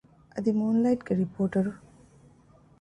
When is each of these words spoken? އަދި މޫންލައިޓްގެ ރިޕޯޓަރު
އަދި 0.33 0.51
މޫންލައިޓްގެ 0.59 1.13
ރިޕޯޓަރު 1.19 1.71